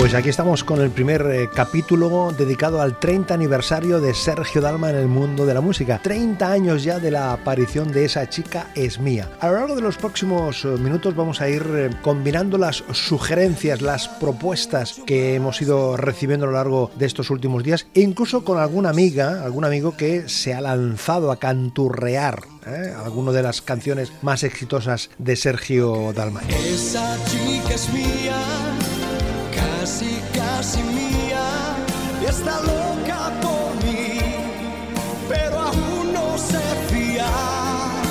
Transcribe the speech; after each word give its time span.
Pues 0.00 0.14
aquí 0.14 0.30
estamos 0.30 0.64
con 0.64 0.80
el 0.80 0.90
primer 0.90 1.20
eh, 1.30 1.50
capítulo 1.54 2.32
dedicado 2.32 2.80
al 2.80 2.98
30 2.98 3.34
aniversario 3.34 4.00
de 4.00 4.14
Sergio 4.14 4.62
Dalma 4.62 4.88
en 4.88 4.96
el 4.96 5.08
mundo 5.08 5.44
de 5.44 5.52
la 5.52 5.60
música. 5.60 6.00
30 6.02 6.50
años 6.50 6.82
ya 6.82 6.98
de 6.98 7.10
la 7.10 7.34
aparición 7.34 7.92
de 7.92 8.06
esa 8.06 8.26
chica 8.26 8.68
es 8.74 8.98
mía. 8.98 9.28
A 9.40 9.48
lo 9.48 9.56
largo 9.56 9.76
de 9.76 9.82
los 9.82 9.98
próximos 9.98 10.64
eh, 10.64 10.68
minutos 10.68 11.14
vamos 11.14 11.42
a 11.42 11.50
ir 11.50 11.62
eh, 11.74 11.90
combinando 12.00 12.56
las 12.56 12.82
sugerencias, 12.92 13.82
las 13.82 14.08
propuestas 14.08 15.02
que 15.04 15.34
hemos 15.34 15.60
ido 15.60 15.98
recibiendo 15.98 16.46
a 16.46 16.48
lo 16.48 16.54
largo 16.54 16.90
de 16.96 17.04
estos 17.04 17.28
últimos 17.28 17.62
días 17.62 17.86
e 17.92 18.00
incluso 18.00 18.42
con 18.42 18.58
alguna 18.58 18.88
amiga, 18.88 19.44
algún 19.44 19.66
amigo 19.66 19.98
que 19.98 20.30
se 20.30 20.54
ha 20.54 20.62
lanzado 20.62 21.30
a 21.30 21.38
canturrear 21.38 22.44
¿eh? 22.66 22.94
alguna 23.04 23.32
de 23.32 23.42
las 23.42 23.60
canciones 23.60 24.14
más 24.22 24.44
exitosas 24.44 25.10
de 25.18 25.36
Sergio 25.36 26.14
Dalma. 26.14 26.40
Esa 26.48 27.18
chica 27.26 27.74
es 27.74 27.92
mía 27.92 28.89
casi, 29.80 30.20
casi 30.34 30.82
mía, 30.82 31.74
está 32.28 32.60
loca 32.60 33.32
por 33.40 33.74
mí, 33.82 34.18
pero 35.26 35.58
aún 35.58 36.12
no 36.12 36.36
se 36.36 36.58
fía. 36.90 37.26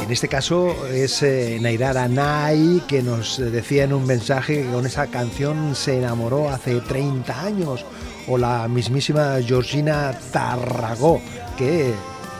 En 0.03 0.11
este 0.11 0.27
caso 0.27 0.87
es 0.87 1.21
eh, 1.21 1.59
Nairara 1.61 2.07
Nai 2.07 2.81
que 2.87 3.03
nos 3.03 3.37
decía 3.37 3.83
en 3.83 3.93
un 3.93 4.07
mensaje 4.07 4.63
que 4.63 4.71
con 4.71 4.87
esa 4.87 5.07
canción 5.07 5.75
se 5.75 5.99
enamoró 5.99 6.49
hace 6.49 6.81
30 6.81 7.39
años, 7.39 7.85
o 8.27 8.37
la 8.39 8.67
mismísima 8.67 9.37
Georgina 9.45 10.17
Tarragó, 10.31 11.21
que 11.55 11.93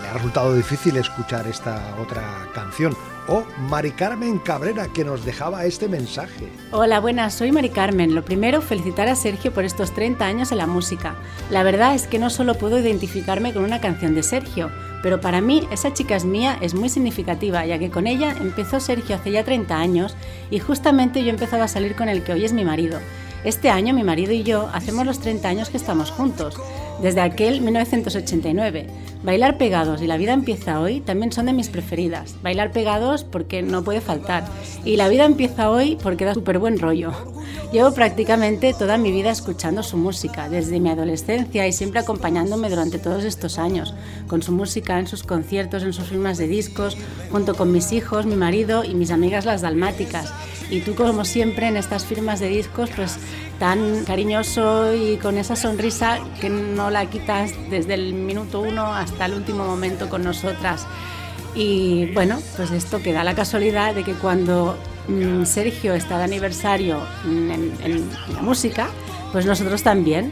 ha 0.09 0.13
resultado 0.13 0.55
difícil 0.55 0.97
escuchar 0.97 1.47
esta 1.47 1.95
otra 2.01 2.23
canción 2.53 2.95
o 3.27 3.43
Mari 3.69 3.91
Carmen 3.91 4.39
Cabrera, 4.39 4.87
que 4.87 5.05
nos 5.05 5.23
dejaba 5.23 5.65
este 5.65 5.87
mensaje. 5.87 6.47
Hola, 6.71 6.99
buenas, 6.99 7.35
soy 7.35 7.51
Mari 7.51 7.69
Carmen. 7.69 8.15
Lo 8.15 8.25
primero, 8.25 8.61
felicitar 8.61 9.07
a 9.07 9.15
Sergio 9.15 9.53
por 9.53 9.65
estos 9.65 9.93
30 9.93 10.25
años 10.25 10.51
en 10.51 10.57
la 10.57 10.65
música. 10.65 11.15
La 11.51 11.61
verdad 11.61 11.93
es 11.93 12.07
que 12.07 12.17
no 12.17 12.31
solo 12.31 12.55
puedo 12.55 12.79
identificarme 12.79 13.53
con 13.53 13.63
una 13.63 13.81
canción 13.81 14.15
de 14.15 14.23
Sergio, 14.23 14.71
pero 15.03 15.21
para 15.21 15.41
mí 15.41 15.67
esa 15.71 15.93
chica 15.93 16.15
es 16.15 16.25
mía 16.25 16.57
es 16.59 16.73
muy 16.73 16.89
significativa, 16.89 17.63
ya 17.65 17.77
que 17.77 17.91
con 17.91 18.07
ella 18.07 18.35
empezó 18.41 18.79
Sergio 18.79 19.15
hace 19.15 19.31
ya 19.31 19.43
30 19.43 19.77
años 19.77 20.15
y 20.49 20.57
justamente 20.57 21.23
yo 21.23 21.29
empezaba 21.29 21.65
a 21.65 21.69
salir 21.69 21.95
con 21.95 22.09
el 22.09 22.23
que 22.23 22.33
hoy 22.33 22.45
es 22.45 22.53
mi 22.53 22.65
marido. 22.65 22.99
Este 23.43 23.69
año 23.69 23.93
mi 23.93 24.03
marido 24.03 24.33
y 24.33 24.43
yo 24.43 24.69
hacemos 24.73 25.05
los 25.05 25.19
30 25.19 25.47
años 25.47 25.69
que 25.69 25.77
estamos 25.77 26.11
juntos, 26.11 26.59
desde 27.01 27.21
aquel 27.21 27.61
1989. 27.61 28.87
Bailar 29.23 29.57
pegados 29.57 30.01
y 30.01 30.07
La 30.07 30.17
vida 30.17 30.33
empieza 30.33 30.79
hoy 30.79 31.01
también 31.01 31.31
son 31.31 31.47
de 31.47 31.53
mis 31.53 31.69
preferidas. 31.69 32.35
Bailar 32.41 32.71
pegados 32.71 33.23
porque 33.23 33.61
no 33.61 33.83
puede 33.83 34.01
faltar 34.01 34.45
y 34.85 34.95
La 34.95 35.09
vida 35.09 35.25
empieza 35.25 35.69
hoy 35.69 35.97
porque 36.01 36.25
da 36.25 36.33
súper 36.33 36.59
buen 36.59 36.79
rollo. 36.79 37.11
Llevo 37.71 37.93
prácticamente 37.93 38.73
toda 38.73 38.97
mi 38.97 39.11
vida 39.11 39.29
escuchando 39.29 39.83
su 39.83 39.95
música, 39.95 40.49
desde 40.49 40.79
mi 40.79 40.89
adolescencia 40.89 41.67
y 41.67 41.73
siempre 41.73 41.99
acompañándome 41.99 42.67
durante 42.67 42.97
todos 42.97 43.23
estos 43.23 43.59
años, 43.59 43.93
con 44.27 44.41
su 44.41 44.51
música, 44.51 44.97
en 44.97 45.05
sus 45.05 45.21
conciertos, 45.21 45.83
en 45.83 45.93
sus 45.93 46.05
firmas 46.07 46.39
de 46.39 46.47
discos, 46.47 46.97
junto 47.31 47.53
con 47.53 47.71
mis 47.71 47.91
hijos, 47.91 48.25
mi 48.25 48.35
marido 48.35 48.83
y 48.83 48.95
mis 48.95 49.11
amigas 49.11 49.45
las 49.45 49.61
dalmáticas. 49.61 50.33
Y 50.69 50.81
tú, 50.81 50.93
como 50.95 51.25
siempre, 51.25 51.67
en 51.67 51.77
estas 51.77 52.05
firmas 52.05 52.39
de 52.39 52.47
discos, 52.49 52.89
pues 52.95 53.17
tan 53.59 54.05
cariñoso 54.05 54.93
y 54.95 55.17
con 55.17 55.37
esa 55.37 55.55
sonrisa 55.55 56.19
que 56.39 56.49
no 56.49 56.89
la 56.89 57.07
quitas 57.07 57.51
desde 57.69 57.95
el 57.95 58.13
minuto 58.13 58.61
uno 58.61 58.93
hasta 58.93 59.25
el 59.25 59.33
último 59.33 59.65
momento 59.65 60.09
con 60.09 60.23
nosotras. 60.23 60.85
Y 61.55 62.11
bueno, 62.13 62.39
pues 62.55 62.71
esto 62.71 63.01
que 63.01 63.11
da 63.11 63.23
la 63.23 63.35
casualidad 63.35 63.95
de 63.95 64.03
que 64.03 64.13
cuando 64.13 64.77
mm, 65.07 65.43
Sergio 65.45 65.93
está 65.93 66.17
de 66.19 66.23
aniversario 66.23 67.01
en, 67.25 68.09
la 68.33 68.41
música, 68.41 68.89
pues 69.31 69.45
nosotros 69.45 69.81
también. 69.83 70.31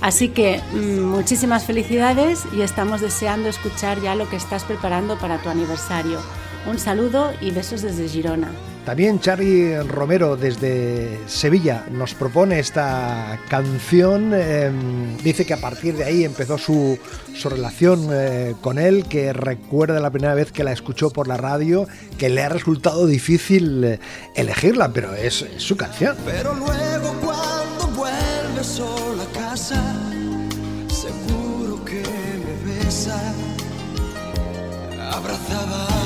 Así 0.00 0.28
que 0.28 0.60
mm, 0.72 1.00
muchísimas 1.00 1.64
felicidades 1.64 2.44
y 2.56 2.60
estamos 2.60 3.00
deseando 3.00 3.48
escuchar 3.48 4.00
ya 4.02 4.14
lo 4.14 4.28
que 4.28 4.36
estás 4.36 4.64
preparando 4.64 5.18
para 5.18 5.38
tu 5.38 5.48
aniversario. 5.48 6.20
Un 6.68 6.78
saludo 6.78 7.32
y 7.40 7.50
besos 7.50 7.80
desde 7.80 8.06
Girona. 8.08 8.50
También 8.84 9.20
Charlie 9.20 9.82
Romero 9.82 10.36
desde 10.36 11.18
Sevilla 11.26 11.86
nos 11.90 12.12
propone 12.12 12.58
esta 12.58 13.40
canción. 13.48 14.32
Eh, 14.34 14.70
dice 15.24 15.46
que 15.46 15.54
a 15.54 15.60
partir 15.60 15.96
de 15.96 16.04
ahí 16.04 16.24
empezó 16.24 16.58
su, 16.58 16.98
su 17.34 17.48
relación 17.48 18.08
eh, 18.12 18.54
con 18.60 18.78
él, 18.78 19.06
que 19.08 19.32
recuerda 19.32 19.98
la 20.00 20.10
primera 20.10 20.34
vez 20.34 20.52
que 20.52 20.62
la 20.62 20.72
escuchó 20.72 21.08
por 21.08 21.26
la 21.26 21.38
radio, 21.38 21.86
que 22.18 22.28
le 22.28 22.42
ha 22.42 22.50
resultado 22.50 23.06
difícil 23.06 23.84
eh, 23.84 24.00
elegirla, 24.34 24.90
pero 24.92 25.14
es, 25.14 25.42
es 25.42 25.62
su 25.62 25.74
canción. 25.76 26.16
Pero 26.26 26.52
luego 26.54 27.14
cuando 27.22 27.88
vuelve 27.96 28.62
sola 28.62 29.22
a 29.22 29.38
casa, 29.38 29.96
seguro 30.88 31.82
que 31.84 32.02
me 32.02 32.74
besa, 32.74 33.18
abrazada 35.12 35.97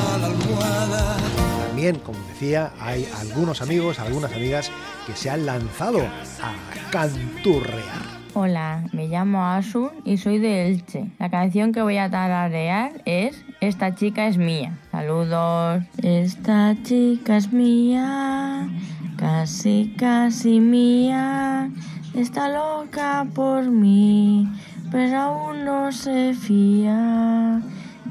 también, 1.82 2.04
como 2.04 2.19
decía, 2.28 2.70
hay 2.78 3.09
algunos 3.20 3.60
amigos, 3.60 3.98
algunas 3.98 4.32
amigas 4.32 4.70
que 5.04 5.16
se 5.16 5.31
han 5.31 5.47
lanzado 5.47 5.98
a 5.98 6.91
canturrear. 6.93 8.22
Hola, 8.34 8.84
me 8.93 9.09
llamo 9.09 9.44
Asun 9.44 9.91
y 10.04 10.16
soy 10.16 10.38
de 10.38 10.69
Elche. 10.69 11.10
La 11.19 11.28
canción 11.28 11.72
que 11.72 11.82
voy 11.82 11.97
a 11.97 12.09
tararear 12.09 13.03
es 13.04 13.44
Esta 13.60 13.97
chica 13.97 14.28
es 14.28 14.38
mía. 14.38 14.78
Saludos. 14.93 15.82
Esta 16.00 16.76
chica 16.84 17.38
es 17.38 17.53
mía, 17.53 18.69
casi, 19.16 19.93
casi 19.99 20.60
mía. 20.60 21.69
Está 22.14 22.49
loca 22.49 23.26
por 23.34 23.64
mí, 23.64 24.49
pero 24.93 25.19
aún 25.19 25.64
no 25.64 25.91
se 25.91 26.32
fía. 26.34 27.60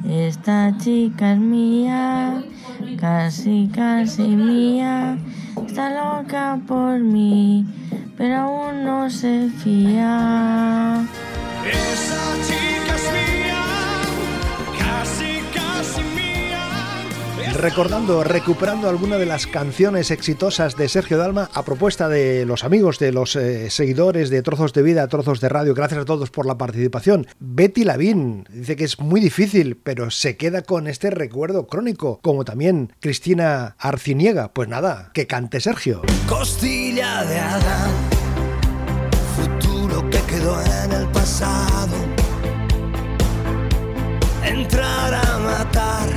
Esta 0.07 0.75
chica 0.77 1.33
es 1.33 1.39
mía, 1.39 2.43
casi, 2.99 3.69
casi 3.73 4.23
mía. 4.23 5.17
Está 5.67 5.89
loca 5.89 6.59
por 6.67 6.99
mí, 6.99 7.65
pero 8.17 8.35
aún 8.37 8.83
no 8.83 9.09
se 9.09 9.49
fía. 9.49 11.05
Esa 11.65 12.47
chica 12.47 12.80
Recordando, 17.53 18.23
recuperando 18.23 18.89
alguna 18.89 19.17
de 19.17 19.25
las 19.25 19.45
canciones 19.45 20.09
exitosas 20.09 20.77
de 20.77 20.87
Sergio 20.87 21.17
Dalma 21.17 21.49
a 21.53 21.63
propuesta 21.63 22.07
de 22.09 22.45
los 22.45 22.63
amigos, 22.63 22.97
de 22.97 23.11
los 23.11 23.35
eh, 23.35 23.69
seguidores 23.69 24.29
de 24.29 24.41
Trozos 24.41 24.73
de 24.73 24.81
Vida, 24.81 25.07
Trozos 25.07 25.41
de 25.41 25.49
Radio. 25.49 25.73
Gracias 25.73 26.01
a 26.01 26.05
todos 26.05 26.31
por 26.31 26.45
la 26.45 26.57
participación. 26.57 27.27
Betty 27.39 27.83
Lavín 27.83 28.45
dice 28.49 28.75
que 28.75 28.85
es 28.85 28.99
muy 28.99 29.21
difícil, 29.21 29.75
pero 29.75 30.11
se 30.11 30.37
queda 30.37 30.63
con 30.63 30.87
este 30.87 31.11
recuerdo 31.11 31.67
crónico, 31.67 32.19
como 32.23 32.45
también 32.45 32.93
Cristina 32.99 33.75
Arciniega. 33.77 34.53
Pues 34.53 34.69
nada, 34.69 35.11
que 35.13 35.27
cante 35.27 35.59
Sergio. 35.59 36.01
Costilla 36.27 37.23
de 37.25 37.39
Adán, 37.39 37.91
futuro 39.35 40.09
que 40.09 40.21
quedó 40.21 40.59
en 40.83 40.91
el 40.93 41.07
pasado. 41.09 41.95
Entrar 44.43 45.13
a 45.13 45.39
matar, 45.39 46.09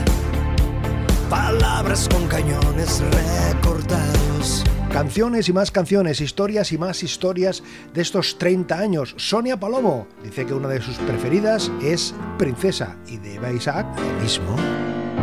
palabras 1.28 2.08
con 2.08 2.26
cañones 2.28 3.02
recortados. 3.50 4.64
Canciones 4.92 5.48
y 5.48 5.52
más 5.52 5.70
canciones, 5.70 6.20
historias 6.20 6.70
y 6.72 6.78
más 6.78 7.02
historias 7.02 7.62
de 7.92 8.02
estos 8.02 8.38
30 8.38 8.78
años. 8.78 9.14
Sonia 9.16 9.58
Palomo 9.58 10.06
dice 10.22 10.46
que 10.46 10.54
una 10.54 10.68
de 10.68 10.80
sus 10.80 10.96
preferidas 10.98 11.70
es 11.82 12.14
Princesa 12.38 12.96
y 13.08 13.16
de 13.16 13.34
Eva 13.34 13.50
Isaac 13.52 13.86
lo 13.98 14.22
mismo. 14.22 14.56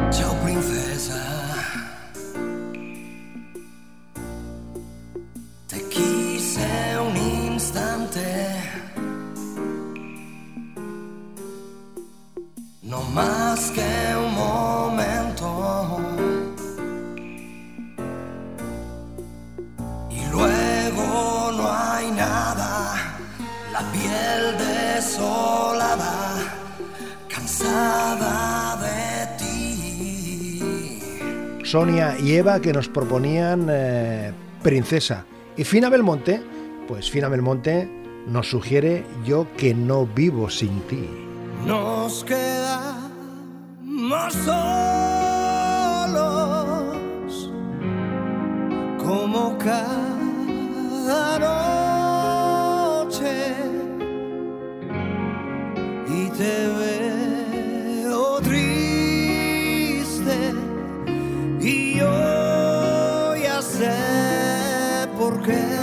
Chao, 0.09 0.35
princesa. 0.43 1.23
Te 5.67 5.81
quise 5.83 6.97
un 6.99 7.15
instante. 7.53 8.51
No 12.81 13.01
más 13.03 13.71
que 13.71 14.15
un 14.17 14.20
piel 24.01 24.57
desolada, 24.57 26.13
cansada 27.27 28.77
de 28.77 29.27
ti. 29.37 30.99
Sonia 31.63 32.17
y 32.19 32.33
Eva 32.33 32.59
que 32.59 32.73
nos 32.73 32.89
proponían 32.89 33.67
eh, 33.69 34.33
Princesa. 34.63 35.25
Y 35.57 35.63
Fina 35.63 35.89
Belmonte, 35.89 36.41
pues 36.87 37.09
Fina 37.11 37.27
Belmonte 37.27 37.89
nos 38.27 38.49
sugiere 38.49 39.05
Yo 39.25 39.47
que 39.57 39.73
no 39.73 40.05
vivo 40.05 40.49
sin 40.49 40.81
ti. 40.81 41.07
Nos 41.65 42.23
quedamos 42.23 43.01
solos 44.33 45.31
como 48.97 49.57
cada 49.57 51.39
noche 51.39 51.60
qué. 65.43 65.81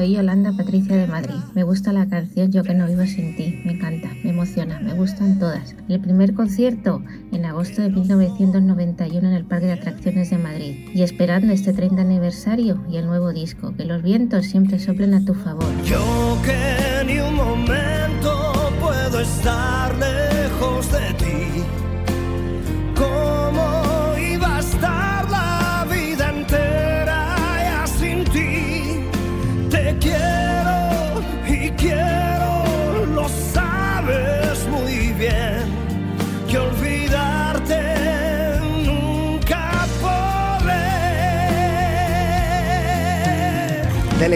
Soy 0.00 0.12
Yolanda 0.12 0.52
Patricia 0.56 0.96
de 0.96 1.08
Madrid. 1.08 1.34
Me 1.54 1.64
gusta 1.64 1.92
la 1.92 2.06
canción 2.06 2.52
Yo 2.52 2.62
que 2.62 2.74
no 2.74 2.86
vivo 2.86 3.04
sin 3.06 3.36
ti. 3.36 3.60
Me 3.64 3.72
encanta, 3.72 4.08
me 4.22 4.30
emociona, 4.30 4.78
me 4.80 4.94
gustan 4.94 5.40
todas. 5.40 5.74
El 5.88 6.00
primer 6.00 6.32
concierto 6.32 7.02
en 7.32 7.44
agosto 7.44 7.82
de 7.82 7.90
1991 7.90 9.28
en 9.28 9.34
el 9.34 9.44
Parque 9.44 9.66
de 9.66 9.72
Atracciones 9.72 10.30
de 10.30 10.38
Madrid. 10.38 10.88
Y 10.94 11.02
esperando 11.02 11.52
este 11.52 11.72
30 11.72 12.00
aniversario 12.02 12.80
y 12.88 12.98
el 12.98 13.06
nuevo 13.06 13.32
disco. 13.32 13.74
Que 13.76 13.84
los 13.84 14.00
vientos 14.02 14.46
siempre 14.46 14.78
soplen 14.78 15.12
a 15.12 15.24
tu 15.24 15.34
favor. 15.34 15.66
Yo 15.84 16.38
que 16.44 17.04
ni 17.04 17.18
un 17.18 17.34
momento 17.34 18.52
puedo 18.80 19.20
estar 19.20 19.92
lejos 19.98 20.90
de 20.92 21.14
ti. 21.18 21.39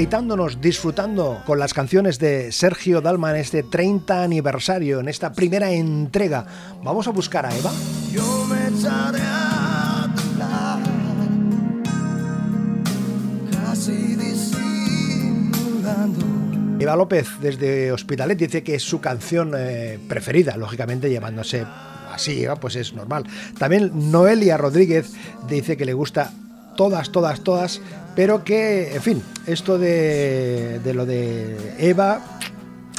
Deleitándonos, 0.05 0.61
disfrutando 0.61 1.41
con 1.47 1.59
las 1.59 1.73
canciones 1.73 2.19
de 2.19 2.53
Sergio 2.53 3.01
Dalma 3.01 3.31
en 3.31 3.37
este 3.37 3.63
30 3.63 4.23
aniversario, 4.23 5.01
en 5.01 5.09
esta 5.09 5.33
primera 5.33 5.71
entrega. 5.71 6.45
Vamos 6.83 7.09
a 7.09 7.11
buscar 7.11 7.47
a 7.47 7.57
Eva. 7.57 7.73
Yo 8.13 8.45
me 8.45 8.69
echaré 8.69 9.23
a 9.23 10.13
temblar, 10.15 10.81
casi 13.51 14.15
disimulando. 14.15 16.27
Eva 16.79 16.97
López 16.97 17.27
desde 17.41 17.91
Hospitalet 17.91 18.39
dice 18.39 18.63
que 18.63 18.75
es 18.75 18.83
su 18.83 19.01
canción 19.01 19.53
eh, 19.57 19.99
preferida, 20.07 20.59
lógicamente 20.59 21.09
llevándose 21.09 21.65
así, 22.13 22.45
Eva, 22.45 22.57
pues 22.57 22.77
es 22.77 22.93
normal. 22.93 23.25
También 23.59 24.13
Noelia 24.13 24.59
Rodríguez 24.59 25.15
dice 25.49 25.79
que 25.79 25.87
le 25.87 25.95
gusta 25.95 26.31
todas, 26.75 27.11
todas, 27.11 27.41
todas, 27.41 27.81
pero 28.15 28.45
que, 28.45 28.95
en 28.95 29.03
fin, 29.03 29.23
esto 29.47 29.79
de, 29.79 30.81
de 30.83 30.95
lo 30.95 31.07
de 31.07 31.75
Eva 31.79 32.21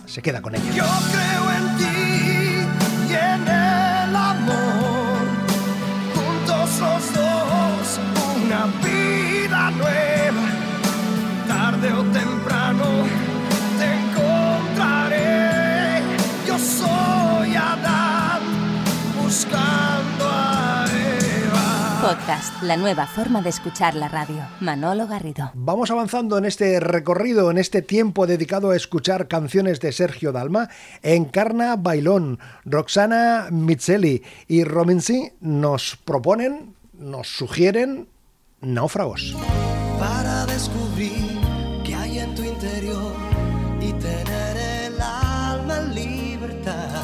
se 0.06 0.22
queda 0.22 0.42
con 0.42 0.56
ella. 0.56 1.25
Podcast, 22.16 22.64
la 22.64 22.78
nueva 22.78 23.08
forma 23.08 23.42
de 23.42 23.50
escuchar 23.50 23.94
la 23.94 24.08
radio. 24.08 24.48
Manolo 24.62 25.06
Garrido. 25.06 25.52
Vamos 25.54 25.92
avanzando 25.92 26.38
en 26.38 26.46
este 26.46 26.80
recorrido, 26.80 27.52
en 27.52 27.58
este 27.58 27.82
tiempo 27.82 28.26
dedicado 28.26 28.72
a 28.72 28.76
escuchar 28.76 29.28
canciones 29.28 29.82
de 29.82 29.92
Sergio 29.92 30.32
Dalma. 30.32 30.70
Encarna 31.02 31.76
Bailón, 31.76 32.40
Roxana 32.64 33.48
Micheli 33.52 34.24
y 34.48 34.64
Rominsi 34.64 35.34
nos 35.42 35.98
proponen, 35.98 36.76
nos 36.94 37.28
sugieren 37.28 38.08
náufragos. 38.62 39.36
para 40.00 40.46
descubrir 40.46 41.38
qué 41.84 41.96
hay 41.96 42.20
en 42.20 42.34
tu 42.34 42.44
interior 42.44 43.14
y 43.82 43.92
tener 43.94 44.58
el 44.86 45.02
alma 45.02 45.80
en 45.80 45.96
libertad. 45.96 47.04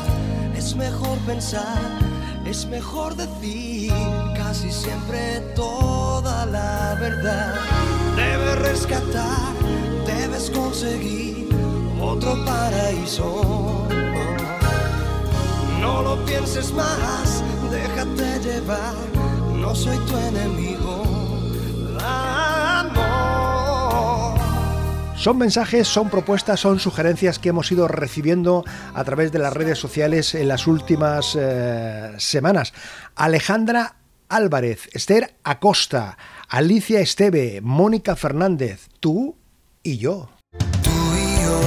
Es 0.55 0.75
mejor 0.75 1.17
pensar, 1.25 1.99
es 2.45 2.65
mejor 2.67 3.15
decir 3.15 3.91
Debes 7.21 8.59
rescatar, 8.59 9.53
debes 10.07 10.49
conseguir 10.49 11.49
otro 12.01 12.43
paraíso. 12.45 13.87
No 15.79 16.01
lo 16.01 16.25
pienses 16.25 16.73
más, 16.73 17.43
déjate 17.69 18.39
llevar, 18.39 18.95
no 19.55 19.75
soy 19.75 19.97
tu 20.07 20.17
enemigo. 20.17 21.03
Son 25.15 25.37
mensajes, 25.37 25.87
son 25.87 26.09
propuestas, 26.09 26.59
son 26.59 26.79
sugerencias 26.79 27.37
que 27.37 27.49
hemos 27.49 27.71
ido 27.71 27.87
recibiendo 27.87 28.63
a 28.95 29.03
través 29.03 29.31
de 29.31 29.37
las 29.37 29.53
redes 29.53 29.77
sociales 29.77 30.33
en 30.33 30.47
las 30.47 30.65
últimas 30.65 31.37
eh, 31.39 32.15
semanas. 32.17 32.73
Alejandra 33.15 33.97
Álvarez, 34.31 34.89
Esther 34.93 35.35
Acosta, 35.43 36.17
Alicia 36.47 37.01
Esteve, 37.01 37.59
Mónica 37.61 38.15
Fernández, 38.15 38.87
tú 39.01 39.35
y 39.83 39.97
yo. 39.97 40.29
Tú 40.81 40.89
y 41.15 41.43
yo 41.43 41.59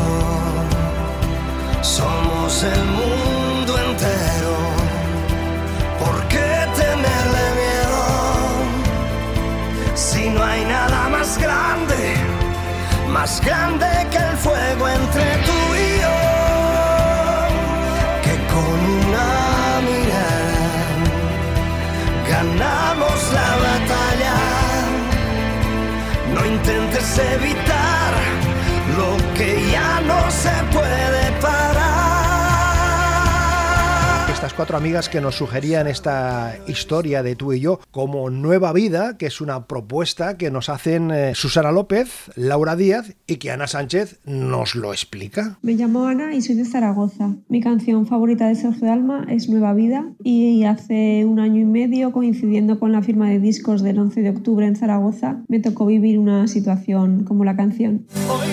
somos 1.82 2.62
el 2.62 2.84
mundo 2.86 3.78
entero. 3.78 4.56
¿Por 5.98 6.28
qué 6.28 6.66
tenerle 6.74 7.44
miedo? 7.60 8.02
Si 9.94 10.30
no 10.30 10.42
hay 10.42 10.64
nada 10.64 11.08
más 11.10 11.36
grande, 11.36 12.14
más 13.12 13.44
grande 13.44 13.86
que 14.10 14.16
el 14.16 14.36
fuego 14.38 14.88
entre 14.88 15.24
tú 15.46 15.53
No 26.34 26.44
intentes 26.44 27.18
evitar 27.18 28.12
lo 28.96 29.16
que 29.34 29.70
ya 29.70 30.00
no 30.00 30.30
se 30.30 30.50
puede 30.72 31.30
parar. 31.40 31.93
Estas 34.44 34.56
cuatro 34.56 34.76
amigas 34.76 35.08
que 35.08 35.22
nos 35.22 35.36
sugerían 35.36 35.86
esta 35.86 36.58
historia 36.66 37.22
de 37.22 37.34
tú 37.34 37.54
y 37.54 37.60
yo 37.60 37.80
como 37.90 38.28
nueva 38.28 38.74
vida, 38.74 39.16
que 39.16 39.24
es 39.24 39.40
una 39.40 39.66
propuesta 39.66 40.36
que 40.36 40.50
nos 40.50 40.68
hacen 40.68 41.10
eh, 41.10 41.32
Susana 41.34 41.72
López, 41.72 42.30
Laura 42.36 42.76
Díaz 42.76 43.16
y 43.26 43.36
que 43.36 43.50
Ana 43.50 43.66
Sánchez 43.66 44.20
nos 44.26 44.74
lo 44.74 44.92
explica. 44.92 45.58
Me 45.62 45.72
llamo 45.72 46.04
Ana 46.04 46.34
y 46.34 46.42
soy 46.42 46.56
de 46.56 46.66
Zaragoza. 46.66 47.36
Mi 47.48 47.62
canción 47.62 48.06
favorita 48.06 48.46
de 48.46 48.54
Sergio 48.56 48.86
Dalma 48.86 49.24
es 49.30 49.48
Nueva 49.48 49.72
Vida 49.72 50.12
y 50.22 50.64
hace 50.64 51.24
un 51.24 51.40
año 51.40 51.62
y 51.62 51.64
medio, 51.64 52.12
coincidiendo 52.12 52.78
con 52.78 52.92
la 52.92 53.00
firma 53.00 53.30
de 53.30 53.40
discos 53.40 53.80
del 53.80 53.98
11 53.98 54.20
de 54.20 54.28
octubre 54.28 54.66
en 54.66 54.76
Zaragoza, 54.76 55.42
me 55.48 55.60
tocó 55.60 55.86
vivir 55.86 56.18
una 56.18 56.48
situación 56.48 57.24
como 57.24 57.46
la 57.46 57.56
canción. 57.56 58.04
Hoy 58.28 58.48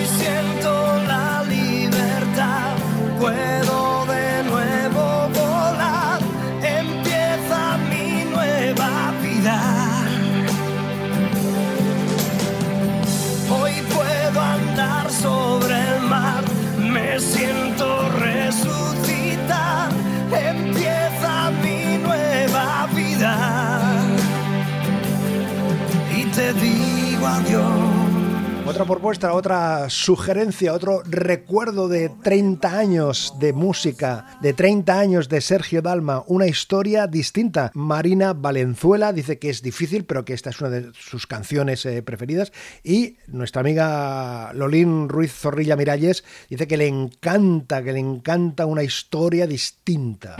vida. 9.42 9.91
Otra 28.72 28.86
propuesta, 28.86 29.34
otra 29.34 29.90
sugerencia, 29.90 30.72
otro 30.72 31.02
recuerdo 31.04 31.88
de 31.88 32.08
30 32.08 32.78
años 32.78 33.34
de 33.38 33.52
música, 33.52 34.38
de 34.40 34.54
30 34.54 34.98
años 34.98 35.28
de 35.28 35.42
Sergio 35.42 35.82
Dalma, 35.82 36.24
una 36.26 36.46
historia 36.46 37.06
distinta. 37.06 37.70
Marina 37.74 38.32
Valenzuela 38.32 39.12
dice 39.12 39.38
que 39.38 39.50
es 39.50 39.60
difícil, 39.60 40.06
pero 40.06 40.24
que 40.24 40.32
esta 40.32 40.48
es 40.48 40.60
una 40.62 40.70
de 40.70 40.90
sus 40.94 41.26
canciones 41.26 41.84
eh, 41.84 42.02
preferidas. 42.02 42.50
Y 42.82 43.18
nuestra 43.26 43.60
amiga 43.60 44.54
Lolín 44.54 45.10
Ruiz 45.10 45.34
Zorrilla 45.34 45.76
Miralles 45.76 46.24
dice 46.48 46.66
que 46.66 46.78
le 46.78 46.86
encanta, 46.86 47.82
que 47.82 47.92
le 47.92 47.98
encanta 47.98 48.64
una 48.64 48.82
historia 48.82 49.46
distinta. 49.46 50.36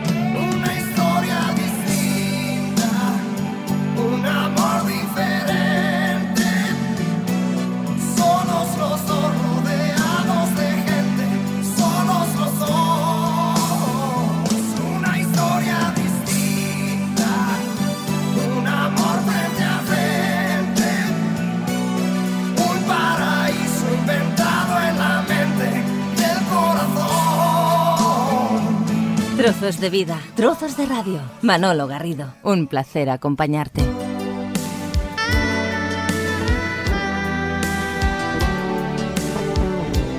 Trozos 29.43 29.81
de 29.81 29.91
vida, 29.91 30.21
trozos 30.37 30.77
de 30.77 30.87
radio. 30.87 31.21
Manolo 31.41 31.89
Garrido, 31.89 32.33
un 32.45 32.69
placer 32.69 33.11
acompañarte. 33.11 33.83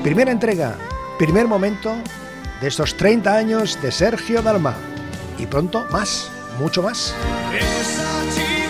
Primera 0.04 0.30
entrega, 0.30 0.76
primer 1.18 1.48
momento 1.48 1.96
de 2.60 2.68
estos 2.68 2.98
30 2.98 3.34
años 3.34 3.82
de 3.82 3.94
Sergio 3.94 4.42
Dalma. 4.42 4.76
Y 5.40 5.46
pronto 5.46 5.86
más, 5.90 6.30
mucho 6.60 6.84
más. 6.84 7.16
Esa 7.58 8.36
chica 8.36 8.63